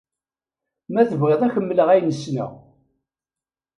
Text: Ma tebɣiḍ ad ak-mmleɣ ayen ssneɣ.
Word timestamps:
Ma 0.93 1.01
tebɣiḍ 1.09 1.41
ad 1.41 1.45
ak-mmleɣ 1.51 1.87
ayen 1.89 2.15
ssneɣ. 2.17 2.51